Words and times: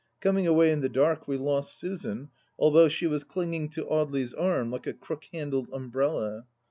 Coming 0.19 0.47
away 0.47 0.71
in 0.71 0.79
the 0.79 0.89
dark 0.89 1.27
we 1.27 1.37
lost 1.37 1.77
Susan, 1.79 2.29
although 2.57 2.89
she 2.89 3.05
was 3.05 3.23
clinging 3.23 3.69
to 3.69 3.85
Audely's 3.85 4.33
arm 4.33 4.71
like 4.71 4.87
a 4.87 4.93
crook 4.93 5.25
handled 5.31 5.69
umbrella. 5.71 6.47